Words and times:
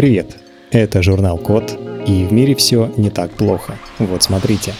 Привет! 0.00 0.38
Это 0.70 1.02
журнал 1.02 1.36
Код, 1.36 1.78
и 2.06 2.24
в 2.24 2.32
мире 2.32 2.54
все 2.54 2.90
не 2.96 3.10
так 3.10 3.32
плохо. 3.32 3.76
Вот 3.98 4.22
смотрите. 4.22 4.72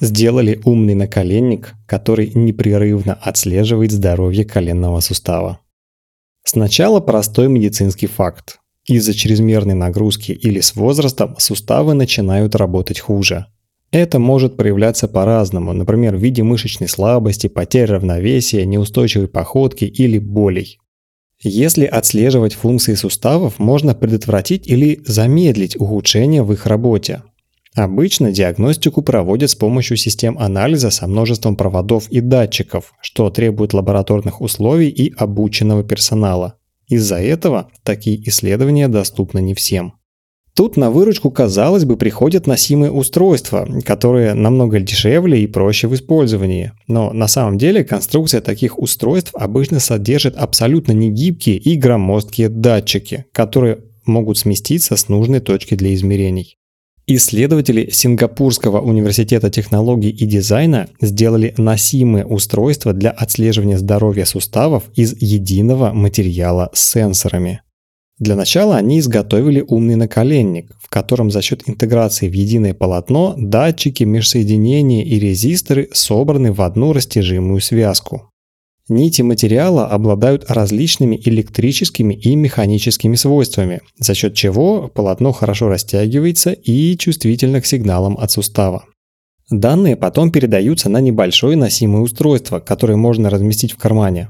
Сделали 0.00 0.60
умный 0.66 0.92
наколенник, 0.92 1.72
который 1.86 2.30
непрерывно 2.34 3.14
отслеживает 3.14 3.92
здоровье 3.92 4.44
коленного 4.44 5.00
сустава. 5.00 5.60
Сначала 6.44 7.00
простой 7.00 7.48
медицинский 7.48 8.06
факт. 8.06 8.58
Из-за 8.84 9.14
чрезмерной 9.14 9.72
нагрузки 9.72 10.32
или 10.32 10.60
с 10.60 10.76
возрастом 10.76 11.34
суставы 11.38 11.94
начинают 11.94 12.54
работать 12.54 13.00
хуже. 13.00 13.46
Это 13.92 14.18
может 14.18 14.58
проявляться 14.58 15.08
по-разному, 15.08 15.72
например, 15.72 16.16
в 16.16 16.20
виде 16.20 16.42
мышечной 16.42 16.88
слабости, 16.88 17.46
потери 17.46 17.92
равновесия, 17.92 18.66
неустойчивой 18.66 19.28
походки 19.28 19.86
или 19.86 20.18
болей. 20.18 20.80
Если 21.42 21.84
отслеживать 21.84 22.54
функции 22.54 22.94
суставов, 22.94 23.58
можно 23.58 23.94
предотвратить 23.94 24.66
или 24.66 25.02
замедлить 25.06 25.76
ухудшение 25.78 26.42
в 26.42 26.52
их 26.52 26.66
работе. 26.66 27.22
Обычно 27.74 28.32
диагностику 28.32 29.02
проводят 29.02 29.50
с 29.50 29.54
помощью 29.54 29.98
систем 29.98 30.38
анализа 30.38 30.90
со 30.90 31.06
множеством 31.06 31.56
проводов 31.56 32.08
и 32.08 32.20
датчиков, 32.20 32.94
что 33.02 33.28
требует 33.28 33.74
лабораторных 33.74 34.40
условий 34.40 34.88
и 34.88 35.12
обученного 35.14 35.84
персонала. 35.84 36.54
Из-за 36.88 37.16
этого 37.16 37.70
такие 37.82 38.26
исследования 38.28 38.88
доступны 38.88 39.40
не 39.40 39.54
всем. 39.54 39.94
Тут 40.56 40.78
на 40.78 40.90
выручку, 40.90 41.30
казалось 41.30 41.84
бы, 41.84 41.98
приходят 41.98 42.46
носимые 42.46 42.90
устройства, 42.90 43.68
которые 43.84 44.32
намного 44.32 44.80
дешевле 44.80 45.42
и 45.42 45.46
проще 45.46 45.86
в 45.86 45.94
использовании. 45.94 46.72
Но 46.88 47.12
на 47.12 47.28
самом 47.28 47.58
деле 47.58 47.84
конструкция 47.84 48.40
таких 48.40 48.78
устройств 48.78 49.32
обычно 49.34 49.80
содержит 49.80 50.34
абсолютно 50.34 50.92
негибкие 50.92 51.58
и 51.58 51.76
громоздкие 51.76 52.48
датчики, 52.48 53.26
которые 53.32 53.80
могут 54.06 54.38
сместиться 54.38 54.96
с 54.96 55.10
нужной 55.10 55.40
точки 55.40 55.74
для 55.74 55.92
измерений. 55.92 56.56
Исследователи 57.06 57.90
Сингапурского 57.90 58.80
университета 58.80 59.50
технологий 59.50 60.10
и 60.10 60.24
дизайна 60.24 60.88
сделали 61.02 61.52
носимые 61.58 62.24
устройства 62.24 62.94
для 62.94 63.10
отслеживания 63.10 63.76
здоровья 63.76 64.24
суставов 64.24 64.84
из 64.94 65.14
единого 65.20 65.92
материала 65.92 66.70
с 66.72 66.92
сенсорами. 66.92 67.60
Для 68.18 68.34
начала 68.34 68.76
они 68.76 68.98
изготовили 68.98 69.62
умный 69.66 69.96
наколенник, 69.96 70.72
в 70.80 70.88
котором 70.88 71.30
за 71.30 71.42
счет 71.42 71.64
интеграции 71.66 72.28
в 72.28 72.32
единое 72.32 72.72
полотно 72.72 73.34
датчики, 73.36 74.04
межсоединения 74.04 75.04
и 75.04 75.18
резисторы 75.18 75.90
собраны 75.92 76.52
в 76.52 76.62
одну 76.62 76.94
растяжимую 76.94 77.60
связку. 77.60 78.30
Нити 78.88 79.20
материала 79.20 79.88
обладают 79.88 80.48
различными 80.48 81.20
электрическими 81.24 82.14
и 82.14 82.36
механическими 82.36 83.16
свойствами, 83.16 83.80
за 83.98 84.14
счет 84.14 84.34
чего 84.34 84.88
полотно 84.88 85.32
хорошо 85.32 85.68
растягивается 85.68 86.52
и 86.52 86.96
чувствительно 86.96 87.60
к 87.60 87.66
сигналам 87.66 88.16
от 88.16 88.30
сустава. 88.30 88.84
Данные 89.50 89.96
потом 89.96 90.30
передаются 90.30 90.88
на 90.88 91.00
небольшое 91.00 91.56
носимое 91.56 92.00
устройство, 92.00 92.60
которое 92.60 92.96
можно 92.96 93.28
разместить 93.28 93.72
в 93.72 93.76
кармане. 93.76 94.28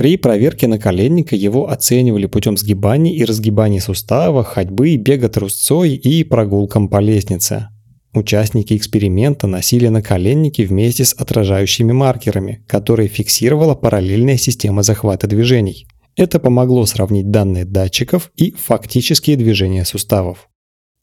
При 0.00 0.16
проверке 0.16 0.66
наколенника 0.66 1.36
его 1.36 1.68
оценивали 1.70 2.24
путем 2.24 2.56
сгибаний 2.56 3.14
и 3.16 3.22
разгибаний 3.22 3.80
сустава, 3.80 4.42
ходьбы, 4.42 4.96
бега 4.96 5.28
трусцой 5.28 5.90
и 5.90 6.24
прогулкам 6.24 6.88
по 6.88 7.00
лестнице. 7.00 7.68
Участники 8.14 8.74
эксперимента 8.74 9.46
носили 9.46 9.88
наколенники 9.88 10.62
вместе 10.62 11.04
с 11.04 11.12
отражающими 11.12 11.92
маркерами, 11.92 12.64
которые 12.66 13.08
фиксировала 13.08 13.74
параллельная 13.74 14.38
система 14.38 14.82
захвата 14.82 15.26
движений. 15.26 15.86
Это 16.16 16.38
помогло 16.40 16.86
сравнить 16.86 17.30
данные 17.30 17.66
датчиков 17.66 18.32
и 18.36 18.52
фактические 18.52 19.36
движения 19.36 19.84
суставов. 19.84 20.48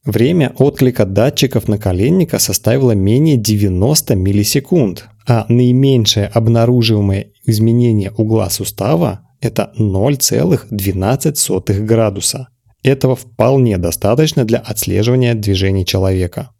Время 0.04 0.54
отклика 0.58 1.04
датчиков 1.04 1.68
наколенника 1.68 2.38
составило 2.38 2.92
менее 2.92 3.36
90 3.36 4.14
миллисекунд, 4.14 5.08
а 5.26 5.44
наименьшее 5.48 6.26
обнаруживаемое 6.26 7.32
изменение 7.44 8.12
угла 8.16 8.48
сустава– 8.48 9.20
это 9.40 9.72
0,12 9.78 11.84
градуса. 11.84 12.48
Этого 12.82 13.16
вполне 13.16 13.76
достаточно 13.76 14.44
для 14.44 14.58
отслеживания 14.58 15.34
движений 15.34 15.84
человека. 15.84 16.50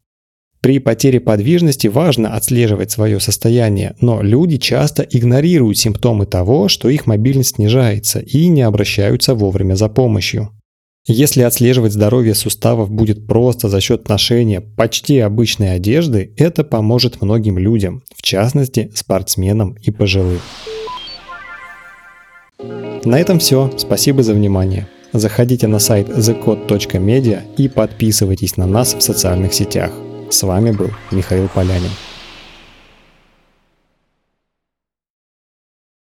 При 0.61 0.81
потере 0.81 1.21
подвижности 1.21 1.87
важно 1.87 2.35
отслеживать 2.35 2.91
свое 2.91 3.21
состояние, 3.21 3.95
но 4.01 4.23
люди 4.23 4.57
часто 4.57 5.05
игнорируют 5.05 5.79
симптомы 5.79 6.27
того, 6.27 6.69
что 6.69 6.89
их 6.89 7.07
мобильность 7.07 7.57
снижается 7.57 8.19
и 8.19 8.49
не 8.49 8.63
обращаются 8.63 9.35
вовремя 9.35 9.77
за 9.77 9.89
помощью. 9.89 10.51
Если 11.11 11.41
отслеживать 11.41 11.95
здоровье 11.95 12.35
суставов 12.35 12.91
будет 12.91 13.27
просто 13.27 13.71
за 13.71 13.81
счет 13.81 14.07
ношения 14.11 14.61
почти 14.61 15.19
обычной 15.21 15.75
одежды, 15.75 16.35
это 16.37 16.65
поможет 16.65 17.23
многим 17.23 17.57
людям, 17.57 18.03
в 18.15 18.21
частности 18.21 18.91
спортсменам 18.95 19.75
и 19.81 19.91
пожилым. 19.91 20.41
На 23.07 23.19
этом 23.19 23.39
все. 23.39 23.73
Спасибо 23.79 24.23
за 24.23 24.35
внимание. 24.35 24.87
Заходите 25.15 25.67
на 25.67 25.79
сайт 25.79 26.11
thecode.media 26.11 27.41
и 27.57 27.69
подписывайтесь 27.69 28.59
на 28.59 28.67
нас 28.67 28.93
в 28.93 29.01
социальных 29.01 29.55
сетях. 29.55 29.91
С 30.29 30.43
вами 30.43 30.73
был 30.73 30.91
Михаил 31.11 31.49
Полянин. 31.49 31.91